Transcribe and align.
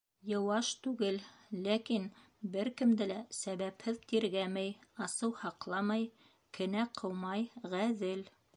Йыуаш 0.29 0.67
түгел, 0.85 1.17
ләкин 1.67 2.07
бер 2.55 2.71
кемде 2.79 3.07
лә 3.11 3.19
сәбәпһеҙ 3.41 4.01
тиргәмәй, 4.13 4.73
асыу 5.09 5.37
һаҡламай, 5.43 6.11
кенә 6.59 6.87
ҡыумай, 7.03 7.49
ғәҙел. 7.77 8.27